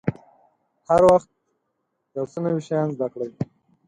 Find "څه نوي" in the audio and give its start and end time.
2.31-2.61